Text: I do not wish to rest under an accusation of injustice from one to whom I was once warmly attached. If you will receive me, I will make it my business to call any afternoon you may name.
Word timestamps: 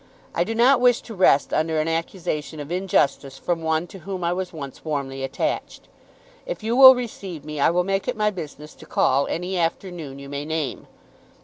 I 0.33 0.43
do 0.43 0.55
not 0.55 0.81
wish 0.81 0.99
to 1.01 1.13
rest 1.13 1.53
under 1.53 1.79
an 1.79 1.87
accusation 1.87 2.59
of 2.59 2.71
injustice 2.71 3.37
from 3.37 3.61
one 3.61 3.85
to 3.85 3.99
whom 3.99 4.23
I 4.23 4.33
was 4.33 4.51
once 4.51 4.83
warmly 4.83 5.23
attached. 5.23 5.87
If 6.47 6.63
you 6.63 6.75
will 6.75 6.95
receive 6.95 7.45
me, 7.45 7.59
I 7.59 7.69
will 7.69 7.83
make 7.83 8.07
it 8.07 8.17
my 8.17 8.31
business 8.31 8.73
to 8.73 8.87
call 8.87 9.27
any 9.27 9.59
afternoon 9.59 10.17
you 10.17 10.27
may 10.27 10.43
name. 10.43 10.87